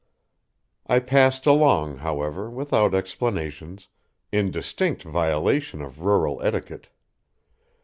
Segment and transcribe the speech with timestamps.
[0.87, 3.87] I passed along, however, without explanations
[4.31, 6.89] in distinct violation of rural etiquette.